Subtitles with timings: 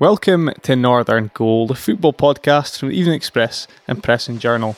[0.00, 4.76] Welcome to Northern Goal, the football podcast from the Evening Express and Press and Journal.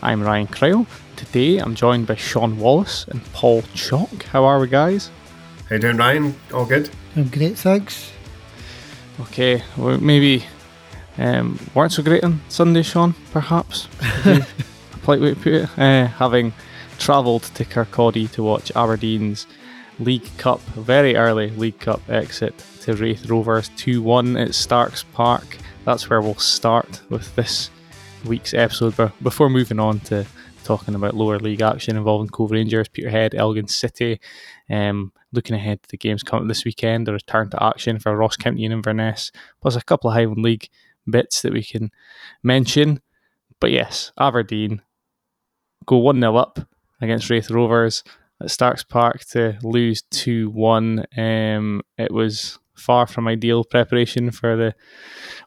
[0.00, 0.86] I'm Ryan Cryle.
[1.16, 4.22] Today I'm joined by Sean Wallace and Paul Chalk.
[4.26, 5.10] How are we, guys?
[5.68, 6.36] How you doing, Ryan?
[6.52, 6.90] All good?
[7.16, 8.12] I'm great, thanks.
[9.22, 10.44] Okay, well, maybe
[11.18, 13.88] um, weren't so great on Sunday, Sean, perhaps?
[14.24, 14.46] a
[15.02, 15.68] polite way to put it.
[15.76, 16.52] Uh, having
[17.00, 19.48] travelled to Kirkcaldy to watch Aberdeen's
[19.98, 25.56] League Cup, very early League Cup exit to Raith Rovers 2 1 at Starks Park.
[25.84, 27.70] That's where we'll start with this
[28.24, 28.96] week's episode.
[28.96, 30.26] But before moving on to
[30.64, 34.20] talking about lower league action involving Cove Rangers, Peterhead, Elgin City,
[34.68, 38.36] um, looking ahead to the games coming this weekend, a return to action for Ross
[38.36, 39.30] County and Inverness,
[39.60, 40.68] plus a couple of Highland League
[41.08, 41.90] bits that we can
[42.42, 43.00] mention.
[43.60, 44.82] But yes, Aberdeen
[45.86, 46.58] go 1 0 up
[47.00, 48.02] against Raith Rovers
[48.44, 51.04] at Starks Park to lose 2 1.
[51.16, 54.74] Um, it was far from ideal preparation for the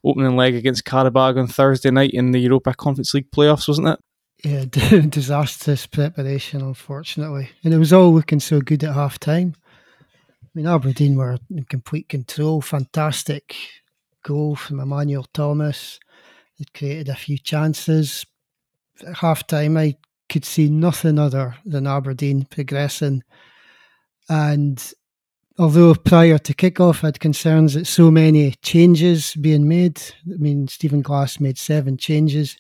[0.03, 3.99] opening leg against Qarabag on Thursday night in the Europa Conference League playoffs, wasn't it?
[4.43, 4.65] Yeah,
[5.09, 7.49] disastrous preparation, unfortunately.
[7.63, 9.55] And it was all looking so good at half time.
[10.43, 12.61] I mean, Aberdeen were in complete control.
[12.61, 13.55] Fantastic
[14.23, 15.99] goal from Emmanuel Thomas.
[16.59, 18.25] It created a few chances.
[19.05, 19.95] At half time, I
[20.29, 23.23] could see nothing other than Aberdeen progressing.
[24.29, 24.93] And
[25.57, 30.01] although prior to kickoff, I had concerns that so many changes being made.
[30.31, 32.57] I mean, Stephen Glass made seven changes.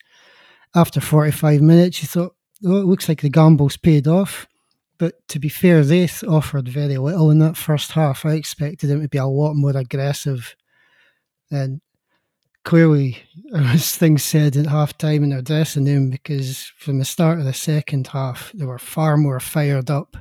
[0.75, 4.47] After 45 minutes, you thought, oh, it looks like the gamble's paid off.
[4.99, 8.25] But to be fair, they offered very little in that first half.
[8.25, 10.55] I expected them to be a lot more aggressive.
[11.51, 11.81] And
[12.67, 13.17] clearly
[13.51, 17.39] there was things said at half time in their dressing room because from the start
[17.39, 20.17] of the second half they were far more fired up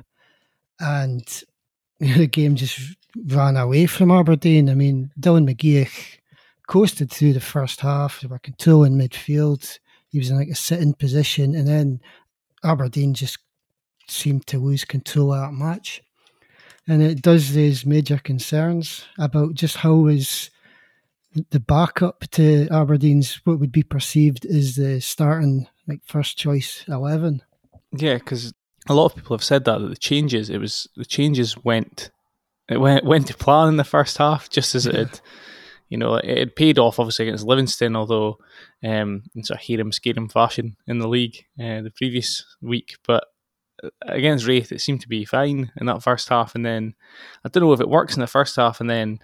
[0.79, 1.43] and
[1.99, 4.69] the game just ran away from Aberdeen.
[4.69, 6.19] I mean, Dylan McGeouch
[6.67, 8.21] coasted through the first half.
[8.21, 9.79] They were controlling midfield.
[10.09, 11.99] He was in like a sitting position, and then
[12.63, 13.39] Aberdeen just
[14.07, 16.01] seemed to lose control of that match.
[16.87, 20.49] And it does raise major concerns about just how is
[21.51, 27.41] the backup to Aberdeen's what would be perceived as the starting like first choice eleven.
[27.91, 28.53] Yeah, because
[28.89, 32.11] a lot of people have said that, that the changes it was the changes went
[32.69, 35.19] it went went to plan in the first half just as it had
[35.89, 38.37] you know it had paid off obviously against Livingston although
[38.83, 43.25] um in sort of Hiram Scarum fashion in the league uh, the previous week but
[43.83, 46.95] uh, against Raith, it seemed to be fine in that first half and then
[47.43, 49.19] I don't know if it works in the first half and then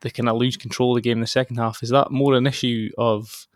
[0.00, 1.82] they kind of lose control of the game in the second half.
[1.82, 3.46] Is that more an issue of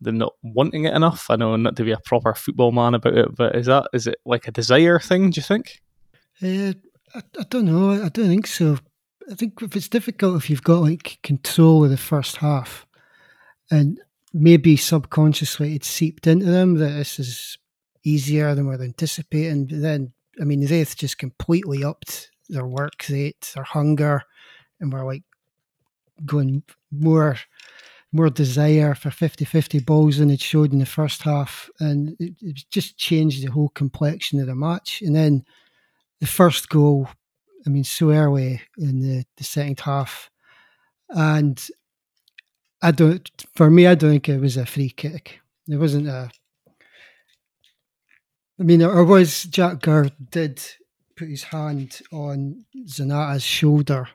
[0.00, 1.26] them not wanting it enough?
[1.30, 4.06] I know not to be a proper football man about it, but is that is
[4.06, 5.30] it like a desire thing?
[5.30, 5.80] Do you think?
[6.42, 6.74] Uh,
[7.14, 7.92] I, I don't know.
[7.92, 8.78] I don't think so.
[9.30, 12.86] I think if it's difficult if you've got like control of the first half,
[13.70, 14.00] and
[14.32, 17.58] maybe subconsciously it's seeped into them that this is
[18.04, 19.66] easier than we're anticipating.
[19.66, 24.22] But then, I mean, they've just completely upped their work rate, their hunger,
[24.80, 25.22] and we're like
[26.24, 27.36] going more
[28.12, 32.64] more desire for 50-50 balls than it showed in the first half and it, it,
[32.70, 35.02] just changed the whole complexion of the match.
[35.02, 35.44] And then
[36.20, 37.08] the first goal
[37.66, 40.30] I mean so early in the, the second half.
[41.10, 41.62] And
[42.80, 45.40] I don't for me I don't think it was a free kick.
[45.68, 46.30] It wasn't a
[48.58, 50.62] I mean there was Jack Gurr did
[51.16, 54.08] put his hand on Zanatta's shoulder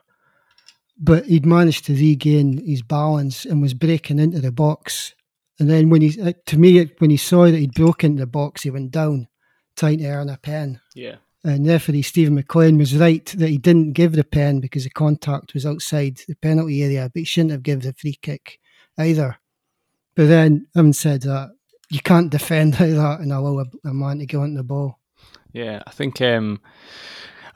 [0.98, 5.14] but he'd managed to regain his balance and was breaking into the box.
[5.58, 8.62] And then when he, uh, to me, when he saw that he'd broken the box,
[8.62, 9.28] he went down,
[9.76, 10.80] trying to earn a pen.
[10.94, 11.16] Yeah.
[11.44, 15.54] And referee Stephen McLean was right that he didn't give the pen because the contact
[15.54, 18.60] was outside the penalty area, but he shouldn't have given the free kick
[18.96, 19.38] either.
[20.14, 21.50] But then, having said that,
[21.90, 24.98] you can't defend like that and allow a, a man to go on the ball.
[25.52, 26.60] Yeah, I think um,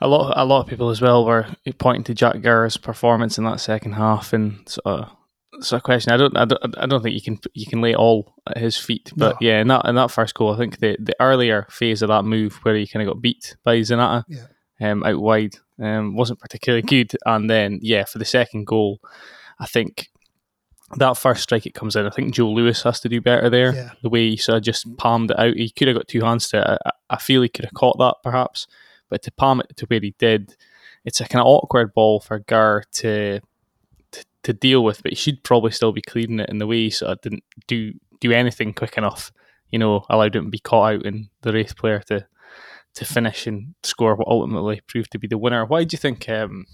[0.01, 1.47] a lot a lot of people as well were
[1.77, 5.17] pointing to Jack Gurr's performance in that second half and sort of
[5.61, 6.13] so a question.
[6.13, 8.77] I don't, I don't, I don't think you can you can lay all at his
[8.77, 9.11] feet.
[9.15, 9.47] But no.
[9.47, 12.25] yeah, in that in that first goal, I think the, the earlier phase of that
[12.25, 14.91] move where he kind of got beat by Zanatta yeah.
[14.91, 17.11] um, out wide um, wasn't particularly good.
[17.25, 18.99] And then yeah, for the second goal,
[19.59, 20.09] I think
[20.97, 22.05] that first strike it comes in.
[22.05, 23.73] I think Joe Lewis has to do better there.
[23.73, 23.91] Yeah.
[24.03, 26.47] The way he sort of just palmed it out, he could have got two hands
[26.49, 26.79] to it.
[26.85, 28.67] I, I feel he could have caught that perhaps.
[29.09, 30.55] But to palm it to where he did,
[31.05, 33.39] it's a kind of awkward ball for Gurr to,
[34.11, 35.03] to to deal with.
[35.03, 37.93] But he should probably still be clearing it in the way, so I didn't do
[38.19, 39.31] do anything quick enough.
[39.69, 42.25] You know, allowed him to be caught out and the Raith player to
[42.95, 45.65] to finish and score what ultimately proved to be the winner.
[45.65, 46.27] Why do you think?
[46.29, 46.65] Um,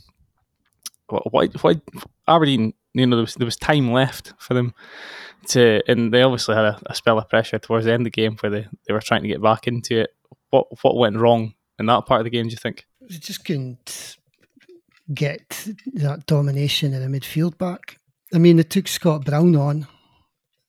[1.07, 1.81] why why
[2.27, 2.74] Aberdeen?
[2.94, 4.74] You know, there was there was time left for them
[5.47, 8.21] to, and they obviously had a, a spell of pressure towards the end of the
[8.21, 10.12] game where they, they were trying to get back into it.
[10.51, 12.48] What what went wrong in that part of the game?
[12.48, 12.86] Do you think?
[13.02, 14.18] They just couldn't
[15.14, 17.98] get that domination in the midfield back.
[18.34, 19.88] I mean, they took Scott Brown on,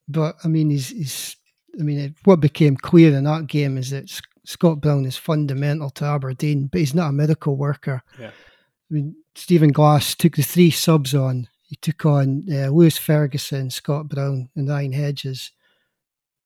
[0.08, 1.36] but I mean, he's, he's
[1.78, 4.10] I mean, what became clear in that game is that
[4.44, 8.02] Scott Brown is fundamental to Aberdeen, but he's not a miracle worker.
[8.18, 8.28] Yeah.
[8.28, 11.48] I mean, Stephen Glass took the three subs on.
[11.62, 15.50] He took on uh, Lewis Ferguson, Scott Brown, and Ryan Hedges.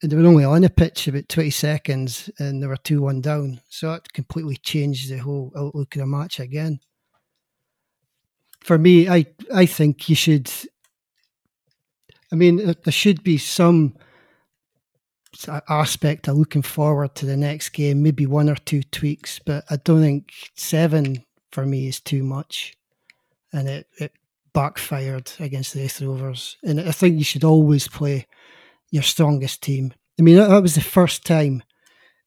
[0.03, 3.61] They were only on the pitch about 20 seconds and they were 2 1 down.
[3.69, 6.81] So that completely changed the whole outlook of the match again.
[8.61, 10.51] For me, I, I think you should.
[12.31, 13.95] I mean, there should be some
[15.69, 19.77] aspect of looking forward to the next game, maybe one or two tweaks, but I
[19.77, 22.77] don't think seven for me is too much.
[23.53, 24.13] And it, it
[24.53, 26.57] backfired against the Rovers.
[26.63, 28.27] And I think you should always play
[28.91, 29.93] your strongest team.
[30.19, 31.63] I mean, that was the first time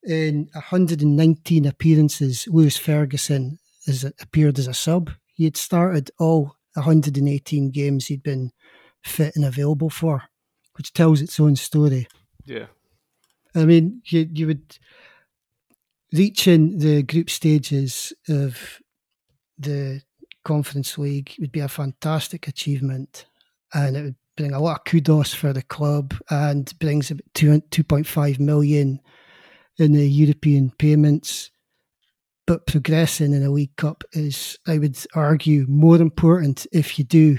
[0.04, 5.12] in 119 appearances Lewis Ferguson has appeared as a sub.
[5.34, 8.52] He had started all 118 games he'd been
[9.04, 10.24] fit and available for,
[10.74, 12.08] which tells its own story.
[12.46, 12.68] Yeah.
[13.54, 14.78] I mean, you you would
[16.14, 18.80] reaching the group stages of
[19.58, 20.02] the
[20.44, 23.26] Conference League would be a fantastic achievement,
[23.74, 24.16] and it would
[24.50, 29.00] a lot of kudos for the club and brings about two two point five million
[29.78, 31.52] in the European payments.
[32.48, 37.38] But progressing in a League Cup is, I would argue, more important if you do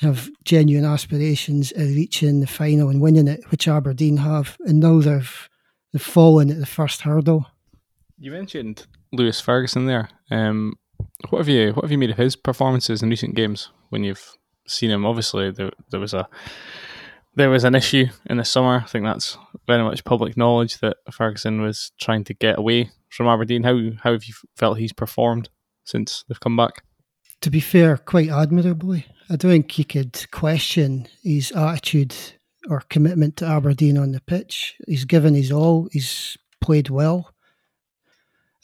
[0.00, 5.00] have genuine aspirations of reaching the final and winning it, which Aberdeen have, and now
[5.00, 5.48] they've
[5.92, 7.46] they've fallen at the first hurdle.
[8.18, 10.08] You mentioned Lewis Ferguson there.
[10.30, 10.74] Um,
[11.30, 14.36] what have you what have you made of his performances in recent games when you've
[14.66, 15.06] seen him?
[15.06, 16.28] Obviously, there there was a
[17.34, 18.82] there was an issue in the summer.
[18.84, 23.26] I think that's very much public knowledge that Ferguson was trying to get away from
[23.26, 23.62] Aberdeen.
[23.62, 25.48] How how have you felt he's performed
[25.84, 26.82] since they've come back?
[27.42, 29.06] To be fair, quite admirably.
[29.28, 32.14] I don't think you could question his attitude
[32.68, 34.76] or commitment to Aberdeen on the pitch.
[34.86, 35.88] He's given his all.
[35.90, 37.32] He's played well.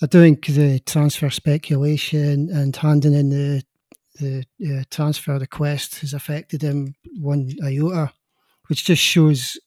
[0.01, 3.65] I don't think the transfer speculation and handing in the
[4.19, 8.13] the uh, transfer request has affected him one iota,
[8.69, 9.59] which just shows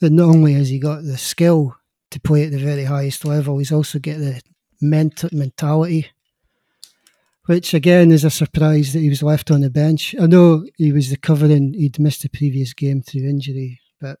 [0.00, 1.76] that not only has he got the skill
[2.10, 4.40] to play at the very highest level, he's also got the
[4.80, 6.08] ment- mentality
[7.50, 10.14] which again is a surprise that he was left on the bench.
[10.20, 14.20] I know he was recovering; he'd missed the previous game through injury, but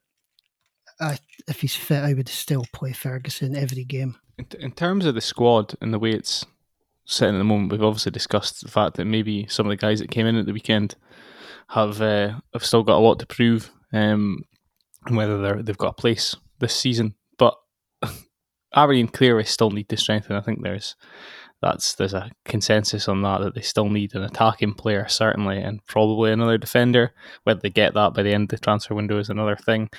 [0.98, 4.16] I, if he's fit, I would still play Ferguson every game.
[4.58, 6.44] In terms of the squad and the way it's
[7.04, 10.00] sitting at the moment, we've obviously discussed the fact that maybe some of the guys
[10.00, 10.94] that came in at the weekend
[11.68, 14.44] have uh, have still got a lot to prove, um,
[15.06, 17.14] and whether they're, they've got a place this season.
[17.38, 17.54] But
[18.74, 20.36] Aberdeen clearly still need to strengthen.
[20.36, 20.96] I think there's
[21.62, 25.84] that's there's a consensus on that that they still need an attacking player certainly and
[25.86, 27.12] probably another defender.
[27.44, 29.90] Whether they get that by the end of the transfer window is another thing.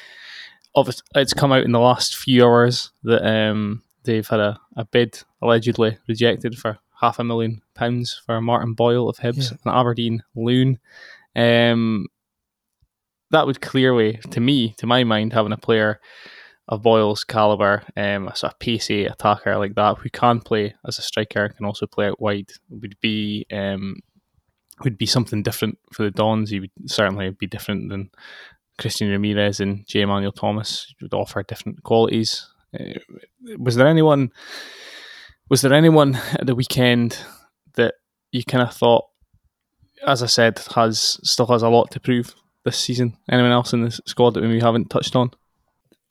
[0.76, 4.86] Obviously, it's come out in the last few hours that um, they've had a, a
[4.86, 9.58] bid allegedly rejected for half a million pounds for Martin Boyle of Hibs, yeah.
[9.66, 10.80] an Aberdeen loon.
[11.36, 12.08] Um,
[13.32, 16.00] that would clearly, to me, to my mind, having a player
[16.68, 21.00] of Boyle's caliber, um, a sort of pacey attacker like that who can play as
[21.00, 23.96] a striker and can also play out wide would be um,
[24.84, 26.50] would be something different for the Dons.
[26.50, 28.10] He would certainly be different than
[28.78, 30.02] Christian Ramirez and J.
[30.02, 30.88] Emmanuel Thomas.
[30.88, 32.48] He would offer different qualities.
[32.78, 33.00] Uh,
[33.58, 34.32] was there anyone?
[35.52, 37.20] Was there anyone at the weekend
[37.76, 37.96] that
[38.32, 39.04] you kind of thought,
[40.08, 43.18] as I said, has still has a lot to prove this season?
[43.30, 45.32] Anyone else in the squad that we haven't touched on?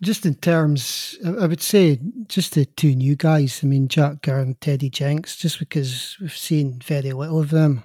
[0.02, 3.61] just in terms, I would say just the two new guys.
[3.62, 7.85] I mean, Jack Gurr and Teddy Jenks, just because we've seen very little of them.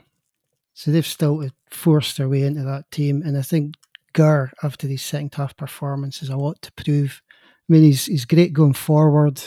[0.74, 3.22] So they've still uh, forced their way into that team.
[3.22, 3.76] And I think
[4.12, 7.22] Gurr, after his second half performance, has a lot to prove.
[7.70, 9.42] I mean, he's, he's great going forward,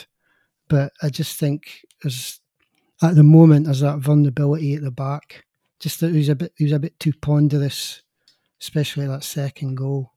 [0.67, 2.39] but I just think there's,
[3.01, 5.45] at the moment, there's that vulnerability at the back.
[5.79, 8.03] Just that he was a bit, he was a bit too ponderous,
[8.61, 10.11] especially that second goal.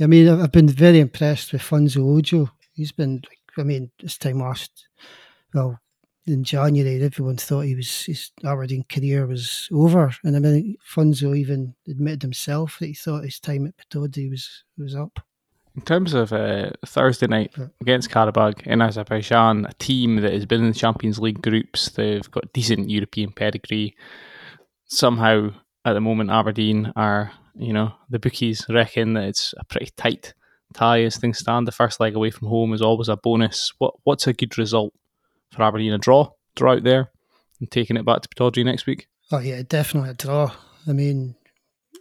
[0.00, 2.50] I mean, I've been very impressed with Funso Ojo.
[2.72, 3.22] He's been,
[3.56, 4.88] I mean, this time last,
[5.52, 5.80] well,
[6.28, 11.36] in January, everyone thought he was his Aberdeen career was over, and I mean, Funso
[11.36, 15.20] even admitted himself that he thought his time at Pittodrie was was up.
[15.78, 20.62] In terms of uh, Thursday night against Qarabag in Azerbaijan, a team that has been
[20.64, 23.94] in the Champions League groups, they've got decent European pedigree.
[24.86, 25.50] Somehow
[25.84, 30.34] at the moment Aberdeen are, you know, the bookies reckon that it's a pretty tight
[30.74, 31.68] tie as things stand.
[31.68, 33.72] The first leg away from home is always a bonus.
[33.78, 34.92] What what's a good result
[35.52, 35.92] for Aberdeen?
[35.92, 37.12] A draw, draw out there,
[37.60, 39.06] and taking it back to Pittodrie next week.
[39.30, 40.50] Oh yeah, definitely a draw.
[40.88, 41.36] I mean,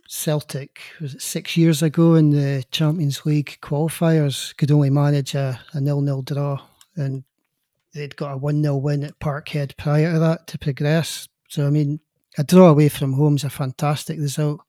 [0.08, 5.60] Celtic was it six years ago in the Champions League qualifiers could only manage a,
[5.74, 6.62] a nil-nil draw,
[6.96, 7.24] and
[7.94, 11.28] they'd got a one-nil win at Parkhead prior to that to progress.
[11.50, 12.00] So I mean,
[12.38, 14.62] a draw away from home is a fantastic result,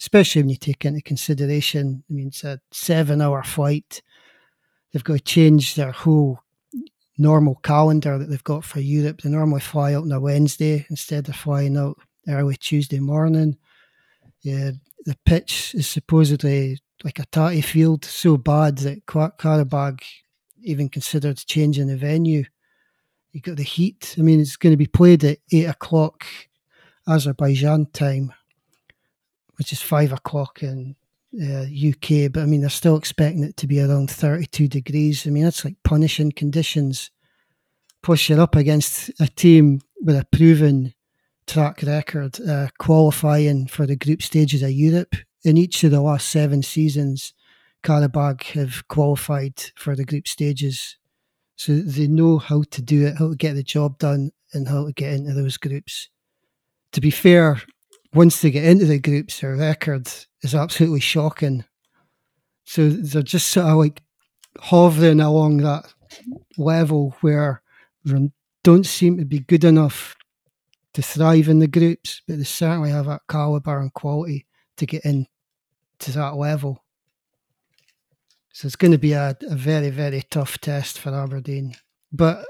[0.00, 2.04] especially when you take into consideration.
[2.08, 4.02] I mean, it's a seven-hour flight.
[4.92, 6.40] They've got to change their whole
[7.16, 9.22] normal calendar that they've got for Europe.
[9.22, 11.96] They normally fly out on a Wednesday instead of flying out
[12.28, 13.56] early Tuesday morning.
[14.44, 14.72] Yeah,
[15.06, 20.02] the pitch is supposedly like a tatty field, so bad that Qarabag
[20.62, 22.44] even considered changing the venue.
[23.32, 24.14] You got the heat.
[24.18, 26.26] I mean, it's going to be played at eight o'clock
[27.08, 28.34] Azerbaijan time,
[29.56, 30.94] which is five o'clock in
[31.42, 32.30] uh, UK.
[32.30, 35.26] But I mean, they're still expecting it to be around 32 degrees.
[35.26, 37.10] I mean, that's like punishing conditions.
[38.02, 40.92] Push it up against a team with a proven
[41.46, 45.14] track record uh, qualifying for the group stages of Europe.
[45.44, 47.34] In each of the last seven seasons,
[47.82, 50.96] Qarabag have qualified for the group stages.
[51.56, 54.86] So they know how to do it, how to get the job done, and how
[54.86, 56.08] to get into those groups.
[56.92, 57.60] To be fair,
[58.14, 60.08] once they get into the groups, their record
[60.42, 61.64] is absolutely shocking.
[62.64, 64.02] So they're just sort of like
[64.58, 65.92] hovering along that
[66.56, 67.62] level where
[68.04, 68.30] they
[68.62, 70.16] don't seem to be good enough
[70.94, 74.46] to thrive in the groups, but they certainly have that caliber and quality
[74.76, 75.26] to get in
[75.98, 76.82] to that level.
[78.52, 81.74] So it's going to be a, a very, very tough test for Aberdeen.
[82.12, 82.46] But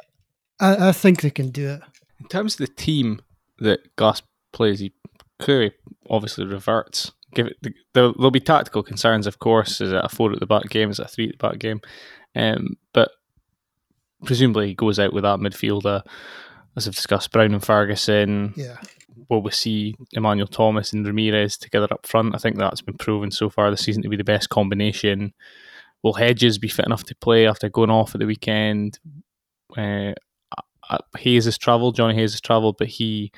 [0.61, 1.81] I, I, think they can do it.
[2.21, 3.21] In terms of the team
[3.59, 4.21] that Glass
[4.53, 4.93] plays, he
[5.39, 5.73] clearly
[6.11, 7.13] obviously reverts.
[7.33, 9.81] Give it the, there'll, there'll, be tactical concerns, of course.
[9.81, 10.91] Is it a four at the back game?
[10.91, 11.81] Is it a three at the back game?
[12.37, 13.11] Um, but
[14.27, 16.03] presumably he goes out with that midfielder
[16.77, 18.55] as I've discussed, Brown and Ferguson.
[18.57, 18.77] Yeah.
[19.31, 22.35] Will we see Emmanuel Thomas and Ramirez together up front?
[22.35, 25.33] I think that's been proven so far this season to be the best combination.
[26.03, 28.99] Will Hedges be fit enough to play after going off at the weekend?
[29.77, 30.13] Uh,
[31.17, 31.97] Hayes has travelled.
[31.97, 33.33] Johnny Hayes has travelled, but he,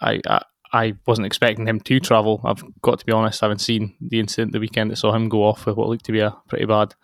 [0.00, 2.40] I, I, I wasn't expecting him to travel.
[2.44, 3.42] I've got to be honest.
[3.42, 6.06] I haven't seen the incident the weekend that saw him go off with what looked
[6.06, 6.94] to be a pretty bad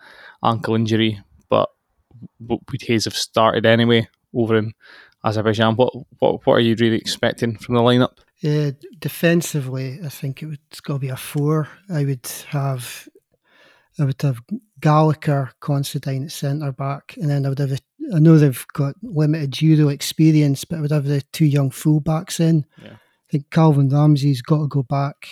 [0.43, 1.21] ankle injury.
[1.49, 1.69] But
[2.39, 4.73] would Hayes have started anyway over in
[5.23, 5.75] Azerbaijan.
[5.75, 8.17] What what what are you really expecting from the lineup?
[8.43, 11.69] Uh, defensively, I think it would, it's got to be a four.
[11.89, 13.07] I would have
[13.99, 14.41] I would have
[14.79, 17.71] Gallagher, Considine at centre back, and then I would have.
[17.71, 17.77] A,
[18.13, 22.39] I know they've got limited Euro experience, but I would have the two young fullbacks
[22.39, 22.65] in.
[22.81, 22.93] Yeah.
[22.93, 25.27] I think Calvin Ramsey's got to go back,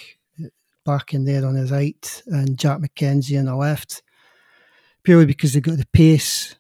[0.86, 4.04] back in there on the right, and Jack McKenzie on the left,
[5.04, 6.56] purely because they've got the pace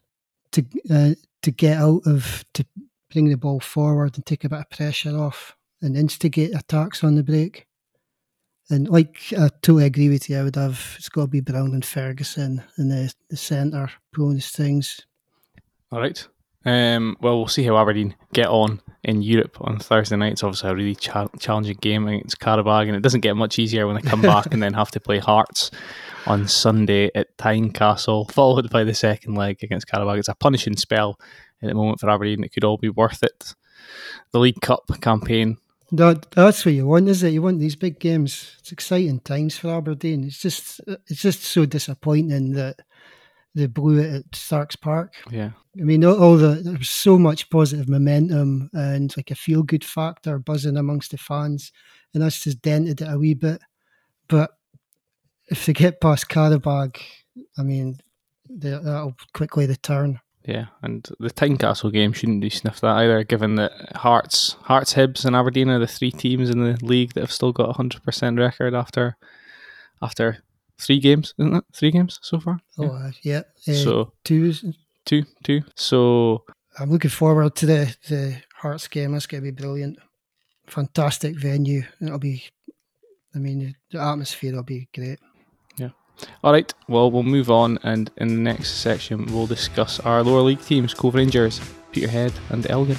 [0.51, 1.11] to uh,
[1.43, 2.65] to get out of to
[3.11, 7.15] bring the ball forward and take a bit of pressure off and instigate attacks on
[7.15, 7.67] the break.
[8.69, 11.73] And like I totally agree with you, I would have it's got to be Brown
[11.73, 15.05] and Ferguson in the, the centre pulling these things.
[15.91, 16.25] All right.
[16.63, 20.33] Um, well, we'll see how Aberdeen get on in Europe on Thursday night.
[20.33, 23.87] It's obviously a really cha- challenging game against Qarabag, and it doesn't get much easier
[23.87, 25.71] when they come back and then have to play Hearts
[26.27, 30.19] on Sunday at Tynecastle, followed by the second leg against Qarabag.
[30.19, 31.19] It's a punishing spell
[31.61, 32.43] at the moment for Aberdeen.
[32.43, 33.53] It could all be worth it.
[34.31, 35.57] The League Cup campaign.
[35.93, 37.33] That, that's what you want, is it?
[37.33, 38.55] You want these big games.
[38.59, 40.23] It's exciting times for Aberdeen.
[40.23, 42.79] It's just it's just so disappointing that
[43.53, 45.13] they blew it at Starks Park.
[45.29, 45.51] Yeah.
[45.79, 49.63] I mean, all, all the there was so much positive momentum and like a feel
[49.63, 51.73] good factor buzzing amongst the fans,
[52.13, 53.61] and that's just dented it a wee bit.
[54.29, 54.51] But
[55.49, 57.01] if they get past Qarabag,
[57.57, 57.99] I mean,
[58.49, 60.21] that'll quickly return.
[60.45, 65.23] Yeah, and the Tynecastle game shouldn't be sniffed at either, given that Hearts, Hearts, Hibs,
[65.23, 68.01] and Aberdeen are the three teams in the league that have still got a hundred
[68.03, 69.17] percent record after
[70.01, 70.43] after
[70.79, 71.63] three games, isn't it?
[71.73, 72.59] Three games so far.
[72.79, 73.39] Oh, yeah.
[73.39, 73.73] Uh, yeah.
[73.73, 74.53] Uh, so two,
[75.05, 75.61] two, two.
[75.75, 76.43] So
[76.79, 79.11] I'm looking forward to the the Hearts game.
[79.11, 79.99] That's going to be brilliant.
[80.67, 81.83] Fantastic venue.
[82.01, 82.45] It'll be.
[83.35, 85.19] I mean, the atmosphere will be great.
[86.43, 90.41] All right, well, we'll move on, and in the next section, we'll discuss our lower
[90.41, 91.59] league teams Cove Rangers,
[91.91, 92.97] Peterhead, and Elgin.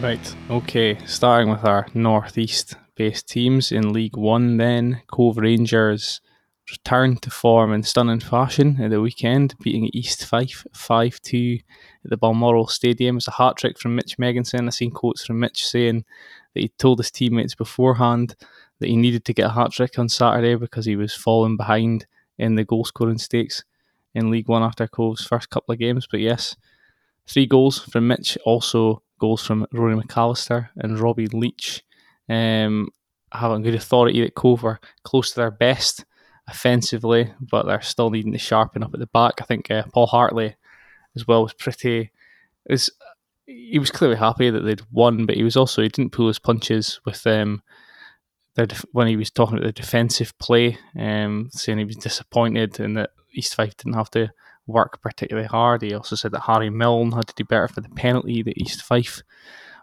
[0.00, 6.20] Right, okay, starting with our northeast based teams in League One, then Cove Rangers
[6.70, 11.58] returned to form in stunning fashion at the weekend, beating East Fife 5 2
[12.04, 13.14] at the Balmoral Stadium.
[13.14, 14.66] It was a hat trick from Mitch Megginson.
[14.66, 16.04] I've seen quotes from Mitch saying
[16.54, 18.34] that he told his teammates beforehand
[18.78, 22.06] that he needed to get a hat trick on Saturday because he was falling behind
[22.38, 23.64] in the goal scoring stakes
[24.14, 26.06] in League One after Cove's first couple of games.
[26.10, 26.56] But yes,
[27.26, 31.82] three goals from Mitch, also goals from Rory McAllister and Robbie Leitch.
[32.28, 32.88] Um,
[33.32, 36.04] having good authority that Cove are close to their best
[36.48, 39.34] offensively, but they're still needing to sharpen up at the back.
[39.40, 40.56] I think uh, Paul Hartley
[41.16, 42.10] as well was pretty.
[43.46, 46.38] He was clearly happy that they'd won, but he was also he didn't pull his
[46.38, 47.62] punches with um
[48.54, 52.78] their def- when he was talking about the defensive play, um, saying he was disappointed
[52.80, 54.30] and that East Fife didn't have to
[54.66, 55.82] work particularly hard.
[55.82, 58.82] He also said that Harry Milne had to do better for the penalty that East
[58.82, 59.22] Fife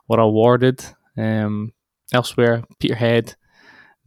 [0.08, 0.86] were awarded.
[1.18, 1.74] Um,
[2.14, 3.36] elsewhere, Peterhead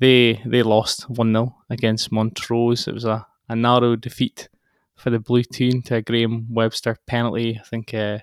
[0.02, 2.88] they they lost 1 0 against Montrose.
[2.88, 4.48] It was a, a narrow defeat
[4.96, 7.58] for the Blue Team to a Graham Webster penalty.
[7.60, 8.18] I think uh,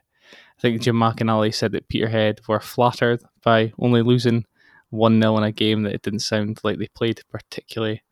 [0.60, 4.46] I think Jim McInally said that Peterhead were flattered by only losing
[4.90, 8.04] 1 0 in a game that it didn't sound like they played particularly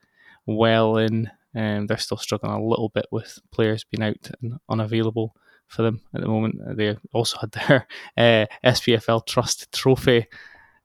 [0.46, 1.30] well in.
[1.54, 5.36] Um, they're still struggling a little bit with players being out and unavailable
[5.68, 6.78] for them at the moment.
[6.78, 7.88] They also had their
[8.18, 10.28] uh, SPFL Trust Trophy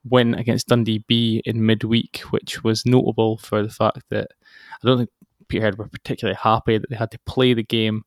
[0.04, 4.33] win against Dundee B in midweek, which was notable for the fact that
[4.83, 5.11] I don't think
[5.47, 8.04] Peterhead were particularly happy that they had to play the game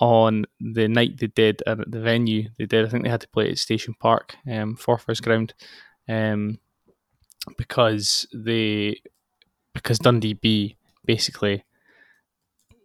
[0.00, 2.84] on the night they did at the venue they did.
[2.84, 5.54] I think they had to play at Station Park, um, Forfars Ground,
[6.08, 6.58] um,
[7.56, 9.00] because they
[9.74, 11.64] because Dundee B basically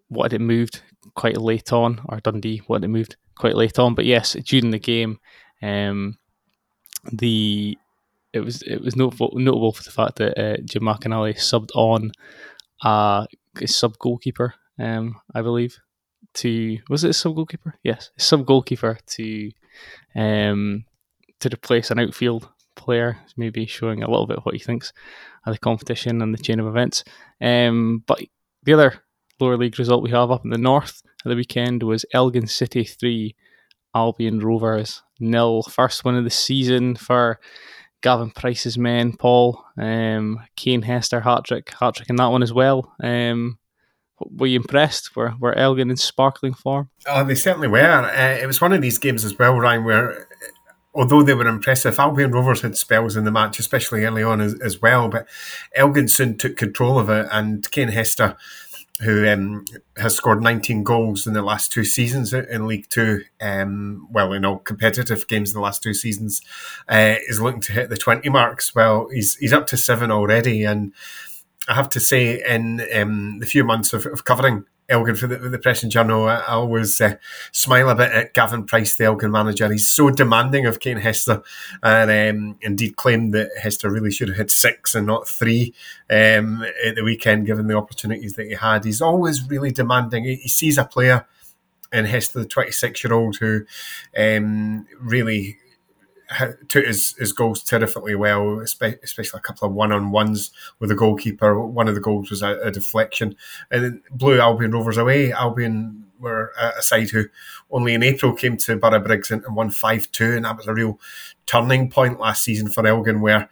[0.10, 0.82] wanted it moved
[1.16, 3.96] quite late on, or Dundee wanted it moved quite late on.
[3.96, 5.20] But yes, during the game,
[5.62, 6.18] um,
[7.12, 7.78] the
[8.34, 12.12] it was it was notable, notable for the fact that uh, Jim McInally subbed on
[12.84, 13.26] uh,
[13.60, 15.78] a sub goalkeeper, um, I believe,
[16.36, 17.76] to was it a sub goalkeeper?
[17.84, 19.52] Yes, sub goalkeeper to
[20.16, 20.86] um,
[21.40, 24.94] to replace an outfield player, maybe showing a little bit what he thinks
[25.46, 27.04] of the competition and the chain of events.
[27.42, 28.22] Um, but
[28.64, 29.04] the other
[29.40, 32.84] lower league result we have up in the north at the weekend was Elgin City
[32.84, 33.36] three,
[33.96, 35.64] Albion Rovers nil.
[35.64, 37.40] First win of the season for
[38.02, 42.54] Gavin Price's men, Paul, um, Kane Hester hat trick, hat trick in that one as
[42.54, 42.96] well.
[43.04, 43.60] Um,
[44.30, 45.16] were you impressed?
[45.16, 46.90] Were were Elgin in sparkling form?
[47.08, 47.80] Oh, they certainly were.
[47.80, 50.28] Uh, it was one of these games as well, Ryan, where
[50.94, 54.60] although they were impressive, Albion Rovers had spells in the match, especially early on as,
[54.62, 55.10] as well.
[55.10, 55.28] But
[55.76, 58.38] Elgin soon took control of it, and Kane Hester
[59.02, 59.66] who um,
[59.98, 63.24] has scored 19 goals in the last two seasons in League Two.
[63.42, 66.42] Um, well, in all competitive games in the last two seasons,
[66.88, 68.76] uh, is looking to hit the 20 marks.
[68.76, 70.94] Well, he's he's up to seven already, and
[71.68, 75.38] I have to say, in um, the few months of, of covering Elgin for the,
[75.38, 77.16] the Press and Journal, I, I always uh,
[77.52, 79.72] smile a bit at Gavin Price, the Elgin manager.
[79.72, 81.42] He's so demanding of Kane Hester,
[81.82, 85.74] and um, indeed claimed that Hester really should have had six and not three
[86.10, 88.84] um, at the weekend, given the opportunities that he had.
[88.84, 90.26] He's always really demanding.
[90.26, 91.26] He, he sees a player
[91.94, 93.66] in Hester, the 26 year old, who
[94.18, 95.58] um, really
[96.68, 100.96] took his, his goals terrifically well, especially a couple of one on ones with the
[100.96, 101.60] goalkeeper.
[101.60, 103.36] One of the goals was a, a deflection
[103.70, 105.32] and blew Albion Rovers away.
[105.32, 107.26] Albion were a side who
[107.72, 110.74] only in April came to Borough Briggs and, won 5 2, and that was a
[110.74, 111.00] real
[111.46, 113.50] turning point last season for Elgin where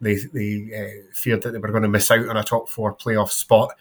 [0.00, 2.94] they, they uh, feared that they were going to miss out on a top four
[2.94, 3.74] playoff spot.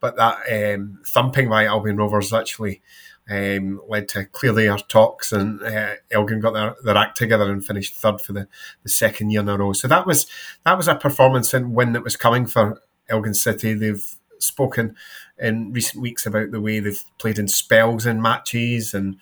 [0.00, 2.82] But that um, thumping by Albion Rovers actually
[3.28, 7.64] um, led to clear their talks, and uh, Elgin got their, their act together and
[7.64, 8.48] finished third for the,
[8.82, 9.72] the second year in a row.
[9.72, 10.26] So that was
[10.64, 13.74] that was a performance and win that was coming for Elgin City.
[13.74, 14.06] They've
[14.38, 14.96] spoken
[15.38, 19.16] in recent weeks about the way they've played in spells in matches and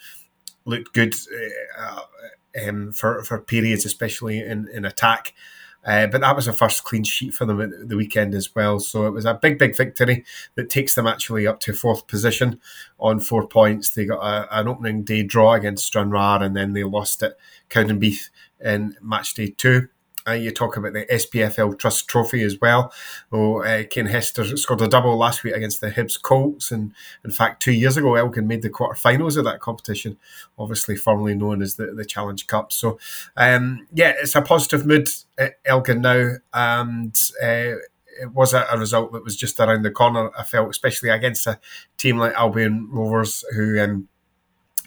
[0.64, 1.14] looked good
[1.78, 2.02] uh,
[2.66, 5.34] um, for for periods, especially in in attack.
[5.86, 8.80] Uh, but that was a first clean sheet for them at the weekend as well.
[8.80, 10.24] So it was a big, big victory
[10.56, 12.60] that takes them actually up to fourth position
[12.98, 13.90] on four points.
[13.90, 17.36] They got a, an opening day draw against Stranraer and then they lost at
[17.70, 19.88] Cowdenbeath in match day two.
[20.26, 22.92] Uh, you talk about the SPFL Trust Trophy as well.
[23.30, 26.92] Oh, uh, Kane Hester scored a double last week against the Hibs Colts, and
[27.24, 30.16] in fact, two years ago, Elgin made the quarterfinals of that competition,
[30.58, 32.72] obviously formerly known as the, the Challenge Cup.
[32.72, 32.98] So,
[33.36, 35.08] um, yeah, it's a positive mood
[35.38, 37.76] at Elgin now, and uh,
[38.20, 40.30] it was a, a, result that was just around the corner.
[40.38, 41.60] I felt, especially against a
[41.98, 44.08] team like Albion Rovers, who um,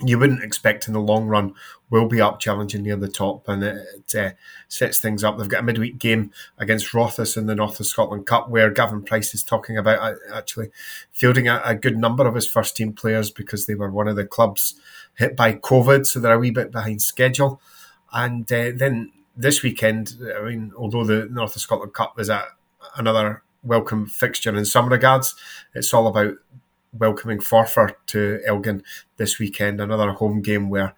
[0.03, 1.53] you wouldn't expect in the long run
[1.89, 4.31] will be up challenging near the top and it, uh,
[4.67, 5.37] sets things up.
[5.37, 9.01] They've got a midweek game against Rothes in the North of Scotland Cup where Gavin
[9.01, 10.69] Price is talking about uh, actually
[11.11, 14.15] fielding a, a, good number of his first team players because they were one of
[14.15, 14.75] the clubs
[15.15, 17.59] hit by COVID, so they're a wee bit behind schedule.
[18.11, 22.45] And uh, then this weekend, I mean, although the North of Scotland Cup is a,
[22.95, 25.35] another welcome fixture in some regards,
[25.73, 26.35] it's all about
[26.93, 28.83] welcoming Forfar to Elgin
[29.17, 29.79] this weekend.
[29.79, 30.95] Another home game where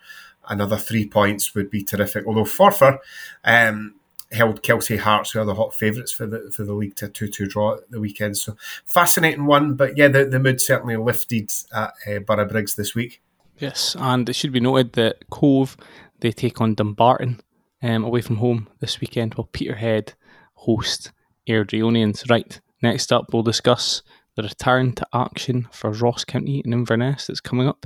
[0.49, 2.25] another three points would be terrific.
[2.25, 2.99] Although Forfar
[3.43, 3.95] um,
[4.31, 7.27] held Kelty Hearts, who are the hot favourites for the for the league to two
[7.27, 8.37] two draw at the weekend.
[8.37, 12.95] So fascinating one, but yeah, the, the mood certainly lifted at uh, Borough Briggs this
[12.95, 13.21] week.
[13.57, 15.77] Yes, and it should be noted that Cove
[16.19, 17.41] they take on Dumbarton
[17.83, 20.13] um, away from home this weekend, while Peterhead
[20.53, 21.11] host
[21.47, 22.29] Airdrieonians.
[22.29, 24.01] Right, next up we'll discuss
[24.35, 27.85] the return to action for Ross County and Inverness that's coming up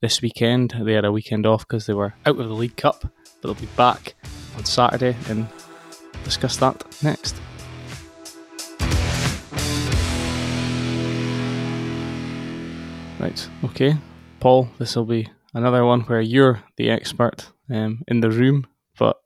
[0.00, 0.74] this weekend.
[0.80, 3.54] They had a weekend off because they were out of the League Cup, but they'll
[3.54, 4.14] be back
[4.56, 5.46] on Saturday and
[6.24, 7.36] discuss that next.
[13.18, 13.96] Right, okay.
[14.38, 19.16] Paul, this will be another one where you're the expert um, in the room, but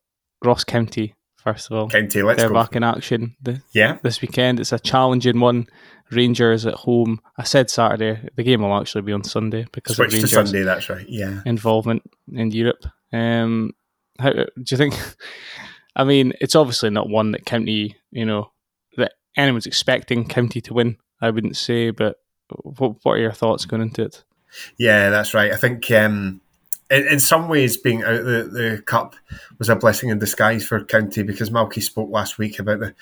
[0.42, 1.88] Ross County, first of all.
[1.88, 2.54] County, let's They're go.
[2.54, 3.98] back in action the, yeah.
[4.02, 4.60] this weekend.
[4.60, 5.66] It's a challenging one.
[6.10, 7.20] Rangers at home.
[7.38, 8.28] I said Saturday.
[8.36, 11.08] The game will actually be on Sunday because Switch of Rangers to Sunday, that's right.
[11.08, 11.40] Yeah.
[11.46, 12.84] involvement in Europe.
[13.12, 13.72] Um,
[14.18, 14.94] how do you think?
[15.96, 18.50] I mean, it's obviously not one that County, you know,
[18.98, 20.98] that anyone's expecting County to win.
[21.20, 22.16] I wouldn't say, but
[22.62, 24.22] what what are your thoughts going into it?
[24.76, 25.52] Yeah, that's right.
[25.52, 26.41] I think um,
[26.92, 29.16] in, in some ways, being out the, the cup
[29.58, 32.94] was a blessing in disguise for County because Malky spoke last week about the,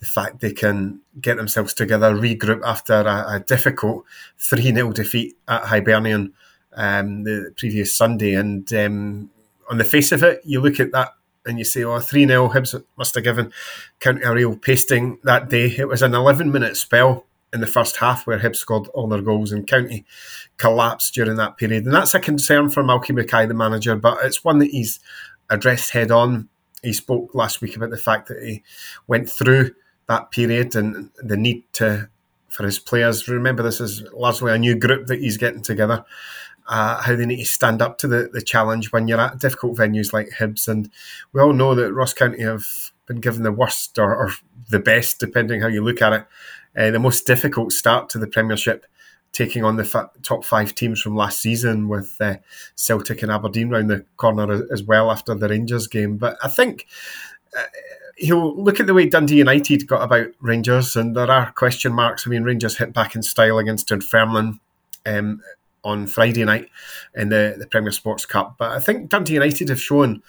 [0.00, 4.04] the fact they can get themselves together, regroup after a, a difficult
[4.38, 6.32] 3 0 defeat at Hibernian
[6.74, 8.34] um, the previous Sunday.
[8.34, 9.30] And um,
[9.70, 11.14] on the face of it, you look at that
[11.46, 13.52] and you say, oh, 3 0, Hibs must have given
[14.00, 15.72] County a real pasting that day.
[15.78, 19.22] It was an 11 minute spell in the first half where Hibs scored all their
[19.22, 20.04] goals and County
[20.56, 21.84] collapsed during that period.
[21.84, 25.00] And that's a concern for Malky Mackay, the manager, but it's one that he's
[25.48, 26.48] addressed head on.
[26.82, 28.62] He spoke last week about the fact that he
[29.06, 29.74] went through
[30.08, 32.08] that period and the need to
[32.48, 33.28] for his players.
[33.28, 36.04] Remember, this is largely a new group that he's getting together.
[36.68, 39.76] Uh, how they need to stand up to the, the challenge when you're at difficult
[39.76, 40.66] venues like Hibs.
[40.66, 40.90] And
[41.32, 42.66] we all know that Ross County have
[43.06, 44.32] been given the worst or, or
[44.70, 46.26] the best, depending how you look at it,
[46.76, 48.86] uh, the most difficult start to the Premiership,
[49.32, 52.36] taking on the top five teams from last season with uh,
[52.74, 56.16] Celtic and Aberdeen round the corner as well after the Rangers game.
[56.16, 56.86] But I think.
[57.56, 57.62] Uh,
[58.16, 62.26] he'll look at the way Dundee United got about Rangers, and there are question marks.
[62.26, 64.58] I mean, Rangers hit back in style against Dunfermline
[65.04, 65.42] um,
[65.84, 66.68] on Friday night
[67.14, 68.56] in the, the Premier Sports Cup.
[68.58, 70.22] But I think Dundee United have shown,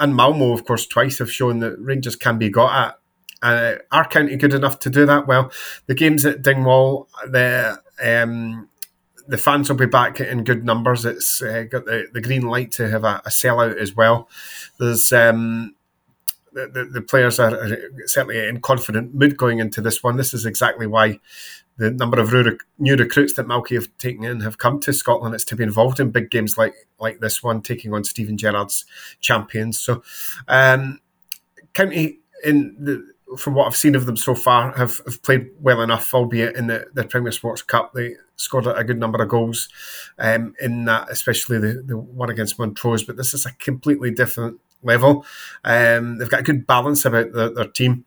[0.00, 2.98] and Malmo, of course, twice have shown that Rangers can be got at.
[3.42, 5.26] Uh, are County good enough to do that?
[5.26, 5.52] Well,
[5.86, 8.68] the games at Dingwall, the um,
[9.28, 11.04] the fans will be back in good numbers.
[11.04, 14.28] It's uh, got the, the green light to have a, a sellout as well.
[14.78, 15.74] There's um,
[16.52, 20.16] the, the, the, players are certainly in confident mood going into this one.
[20.16, 21.20] This is exactly why
[21.76, 22.32] the number of
[22.78, 25.34] new recruits that Malky have taken in have come to Scotland.
[25.34, 28.86] It's to be involved in big games like like this one, taking on Steven Gerrard's
[29.20, 29.78] champions.
[29.78, 30.02] So,
[30.48, 31.00] um,
[31.74, 35.82] County in the from what I've seen of them so far, have, have played well
[35.82, 37.92] enough, albeit in the, the Premier Sports Cup.
[37.92, 39.68] They scored a, good number of goals
[40.18, 43.02] um, in that, especially the, the one against Montrose.
[43.02, 45.26] But this is a completely different level.
[45.64, 48.04] Um, they've got a good balance about the, their team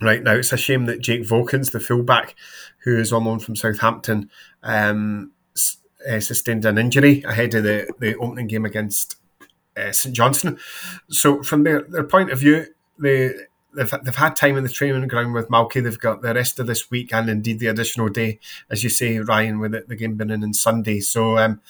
[0.00, 0.34] right now.
[0.34, 2.34] It's a shame that Jake Vokins, the fullback,
[2.84, 4.30] who is on loan from Southampton,
[4.62, 5.32] um,
[6.08, 9.16] uh, sustained an injury ahead of the, the opening game against
[9.76, 10.58] uh, St Johnstone.
[11.10, 12.66] So, from their, their point of view,
[12.98, 13.32] they
[13.76, 15.82] they've, they've had time in the training ground with Malky.
[15.82, 19.18] They've got the rest of this week and indeed the additional day, as you say,
[19.18, 21.00] Ryan, with it, the game being in on Sunday.
[21.00, 21.60] So um,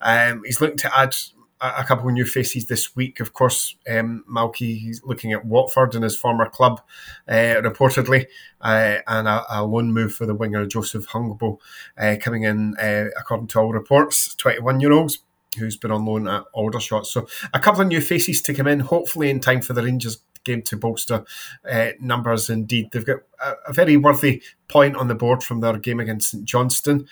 [0.00, 1.14] um, he's looking to add
[1.60, 3.20] a couple of new faces this week.
[3.20, 6.80] Of course, um, Malky, he's looking at Watford and his former club,
[7.28, 8.26] uh, reportedly,
[8.60, 11.58] uh, and a, a, loan move for the winger Joseph Hungbo
[11.98, 15.18] uh, coming in, uh, according to all reports, 21 year olds
[15.58, 17.06] who's been on loan at Aldershot.
[17.06, 20.18] So a couple of new faces to come in, hopefully in time for the Rangers
[20.48, 21.24] game to bolster
[21.70, 22.50] uh, numbers.
[22.50, 26.30] Indeed, they've got a, a, very worthy point on the board from their game against
[26.30, 27.06] St Johnstone,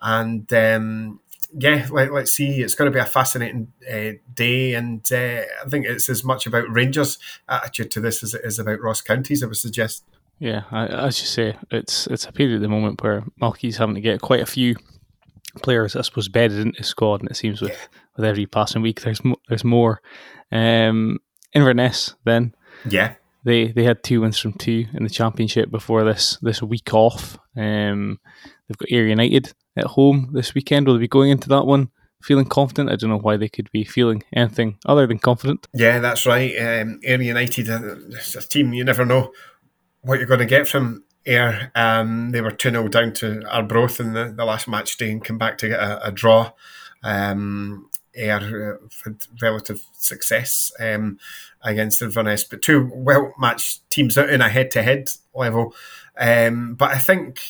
[0.00, 1.20] and um,
[1.56, 2.62] yeah, let, us see.
[2.62, 6.46] It's going to be a fascinating uh, day, and uh, I think it's as much
[6.46, 9.42] about Rangers' attitude to this as it is about Ross County's.
[9.42, 10.04] I would suggest.
[10.38, 14.00] Yeah, as you say, it's it's a period at the moment where Malky's having to
[14.00, 14.76] get quite a few
[15.62, 17.98] players, I suppose, bedded into the squad, and it seems with, yeah.
[18.16, 20.00] with every passing week, there's mo- there's more.
[20.50, 21.18] Um,
[21.54, 22.54] Inverness, then,
[22.88, 23.14] yeah,
[23.44, 27.38] they they had two wins from two in the championship before this this week off.
[27.56, 28.20] Um,
[28.68, 30.86] they've got Ayr United at home this weekend.
[30.86, 31.90] Will they be going into that one
[32.22, 32.90] feeling confident?
[32.90, 35.66] I don't know why they could be feeling anything other than confident.
[35.74, 36.56] Yeah, that's right.
[36.56, 39.32] Um, Ayr United, uh, it's a team you never know
[40.02, 41.70] what you're going to get from Air.
[41.74, 45.24] Um, they were 2 0 down to Arbroath in the, the last match day and
[45.24, 46.52] came back to get a, a draw.
[47.04, 51.18] Um, Uh, had relative success um,
[51.62, 55.74] against Inverness, but two well matched teams in a head to head level.
[56.18, 57.40] Um, but I think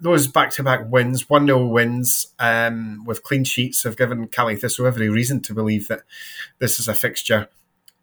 [0.00, 4.56] those back to back wins, 1 0 wins um, with clean sheets, have given Caley
[4.56, 6.02] Thistle every reason to believe that
[6.58, 7.48] this is a fixture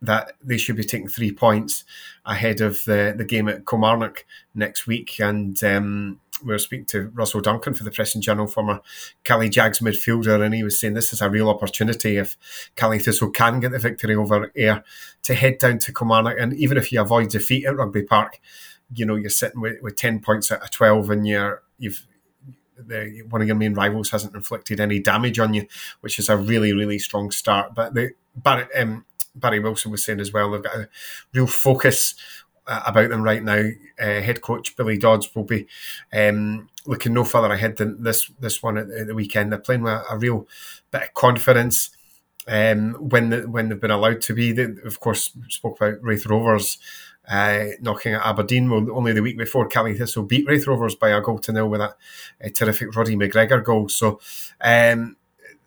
[0.03, 1.83] that they should be taking three points
[2.25, 5.19] ahead of the, the game at Kilmarnock next week.
[5.19, 8.81] And um, we were speaking to Russell Duncan for the Press and Journal, former
[9.23, 12.37] Caley Jags midfielder, and he was saying this is a real opportunity if
[12.75, 14.83] Caley Thistle can get the victory over Ayr
[15.23, 16.37] to head down to Kilmarnock.
[16.39, 18.39] And even if you avoid defeat at Rugby Park,
[18.93, 22.05] you know, you're sitting with, with 10 points out of 12 and you're, you've,
[22.77, 25.65] the, one of your main rivals hasn't inflicted any damage on you,
[26.01, 27.73] which is a really, really strong start.
[27.73, 30.89] But the, but um, Barry Wilson was saying as well, they've got a
[31.33, 32.15] real focus
[32.67, 33.69] about them right now.
[33.99, 35.67] Uh, head coach Billy Dodds will be
[36.13, 39.51] um, looking no further ahead than this this one at, at the weekend.
[39.51, 40.47] They're playing with a real
[40.91, 41.91] bit of confidence
[42.47, 44.51] um, when the, when they've been allowed to be.
[44.51, 46.77] They, of course, spoke about Raith Rovers.
[47.25, 48.69] Uh, knocking at Aberdeen.
[48.69, 51.69] Well, only the week before, Caley Thistle beat Raith Rovers by a goal to nil
[51.69, 51.95] with that
[52.41, 53.87] a terrific Roddy McGregor goal.
[53.87, 54.19] So
[54.59, 55.15] um,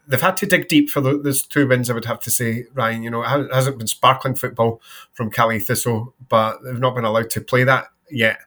[0.07, 1.91] they've had to dig deep for the, those two wins.
[1.91, 3.03] I would have to say, Ryan.
[3.03, 4.81] You know, it hasn't been sparkling football
[5.13, 8.39] from Caley Thistle, but they've not been allowed to play that yet.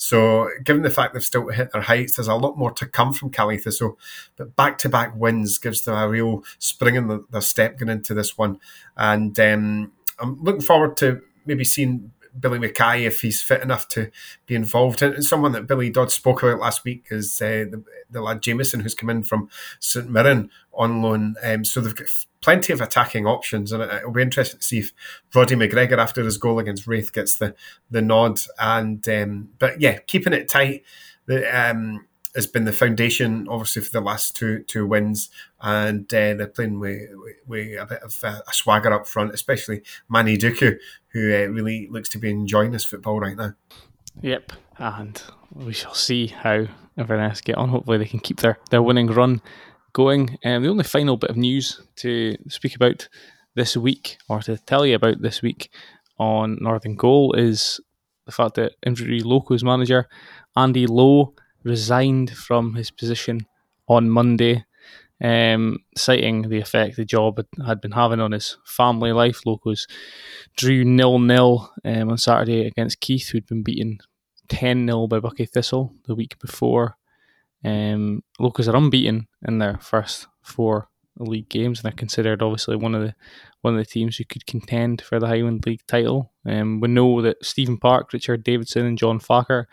[0.00, 3.12] So, given the fact they've still hit their heights, there's a lot more to come
[3.12, 3.98] from Caley Thistle.
[4.36, 7.88] But back to back wins gives them a real spring in the, their step going
[7.88, 8.60] into this one.
[8.96, 14.10] And um, I'm looking forward to maybe seeing Billy Mackay if he's fit enough to
[14.46, 15.02] be involved.
[15.02, 18.80] And someone that Billy Dodd spoke about last week is uh, the, the, lad Jameson,
[18.80, 19.48] who's come in from
[19.80, 21.36] St Mirren on loan.
[21.42, 22.08] Um, so they've got
[22.40, 24.92] plenty of attacking options, and it'll be interesting to see if
[25.34, 27.54] Roddy McGregor, after his goal against Raith, gets the
[27.90, 28.40] the nod.
[28.58, 30.84] And um, but yeah, keeping it tight.
[31.26, 32.07] The, um,
[32.38, 35.28] has been the foundation, obviously, for the last two two wins,
[35.60, 37.10] and uh, they're playing with,
[37.48, 41.88] with, a bit of a, a, swagger up front, especially Manny Duku, who uh, really
[41.90, 43.54] looks to be enjoying this football right now.
[44.22, 45.20] Yep, and
[45.52, 47.70] we shall see how Inverness get on.
[47.70, 49.42] Hopefully, they can keep their, their winning run
[49.92, 50.38] going.
[50.44, 53.08] And um, the only final bit of news to speak about
[53.56, 55.72] this week, or to tell you about this week
[56.18, 57.80] on Northern Goal, is
[58.26, 60.08] the fact that Inverurie Locos manager
[60.56, 63.46] Andy Lowe resigned from his position
[63.86, 64.64] on Monday,
[65.22, 69.44] um, citing the effect the job had been having on his family life.
[69.44, 69.86] Locos
[70.56, 73.98] drew nil nil um, on Saturday against Keith, who'd been beaten
[74.48, 76.96] 10 0 by Buckie Thistle the week before.
[77.64, 80.88] Um, Locos are unbeaten in their first four
[81.18, 83.14] league games, and they're considered obviously one of the
[83.60, 86.32] one of the teams who could contend for the Highland League title.
[86.46, 89.64] Um, we know that Stephen Park, Richard Davidson, and John Facker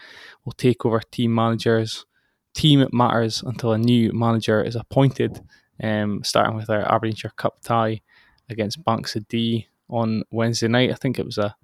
[0.44, 2.06] will take over team managers.
[2.54, 5.42] Team matters until a new manager is appointed.
[5.84, 8.02] Um, starting with our Aberdeenshire Cup tie
[8.50, 10.92] against Banks o' Dee on Wednesday night.
[10.92, 11.56] I think it was a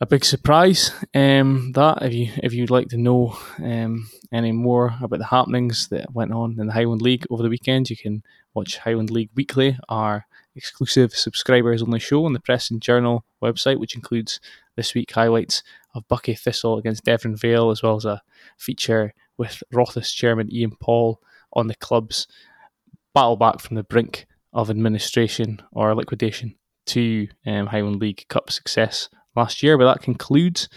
[0.00, 0.92] a big surprise.
[1.14, 5.88] Um, that if you if you'd like to know um, any more about the happenings
[5.88, 8.22] that went on in the Highland League over the weekend, you can
[8.54, 10.26] watch Highland League Weekly, our
[10.56, 14.40] exclusive subscribers only show on the Press and Journal website, which includes
[14.76, 15.62] this week highlights
[15.94, 18.22] of Buckie Thistle against Deveronvale, as well as a
[18.56, 21.20] feature with Rothes chairman Ian Paul
[21.52, 22.26] on the club's
[23.14, 29.08] battle back from the brink of administration or liquidation to um, Highland League Cup success
[29.36, 29.76] last year.
[29.78, 30.68] But that concludes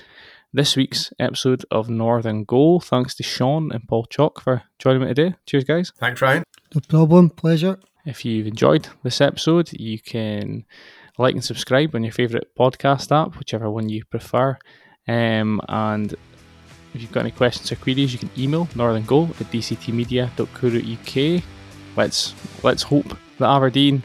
[0.53, 2.79] this week's episode of Northern Goal.
[2.79, 5.35] Thanks to Sean and Paul Chalk for joining me today.
[5.45, 5.91] Cheers, guys.
[5.97, 6.43] Thanks, Ryan.
[6.73, 7.29] No problem.
[7.29, 7.79] Pleasure.
[8.05, 10.65] If you've enjoyed this episode, you can
[11.17, 14.57] like and subscribe on your favourite podcast app, whichever one you prefer.
[15.07, 16.13] Um, and
[16.93, 21.43] if you've got any questions or queries, you can email northerngoal at dctmedia.co.uk.
[21.95, 24.03] Let's let's hope that Aberdeen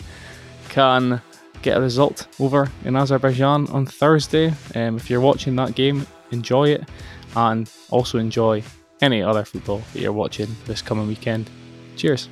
[0.68, 1.20] can
[1.62, 4.52] get a result over in Azerbaijan on Thursday.
[4.74, 6.88] Um, if you're watching that game, enjoy it
[7.36, 8.62] and also enjoy
[9.00, 11.48] any other football that you're watching this coming weekend.
[11.96, 12.28] Cheers.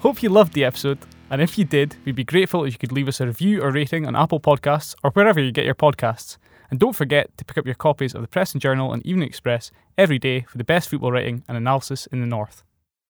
[0.00, 0.98] Hope you loved the episode,
[1.30, 3.70] and if you did, we'd be grateful if you could leave us a review or
[3.70, 6.36] rating on Apple Podcasts or wherever you get your podcasts.
[6.70, 9.26] And don't forget to pick up your copies of the Press and Journal and Evening
[9.26, 12.62] Express every day for the best football writing and analysis in the North.